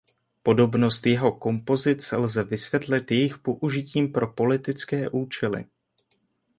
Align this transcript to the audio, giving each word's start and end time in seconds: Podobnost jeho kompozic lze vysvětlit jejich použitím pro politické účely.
Podobnost 0.43 1.05
jeho 1.07 1.31
kompozic 1.31 2.11
lze 2.11 2.43
vysvětlit 2.43 3.11
jejich 3.11 3.37
použitím 3.37 4.11
pro 4.13 4.33
politické 4.33 5.09
účely. 5.09 5.65